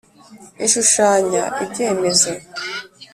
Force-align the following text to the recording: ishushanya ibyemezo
ishushanya 0.65 1.43
ibyemezo 1.63 2.29